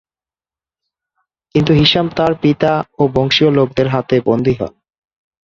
[1.55, 4.73] কিন্তু হিশাম তার পিতা ও বংশীয় লোকদের হাতে বন্দী হন।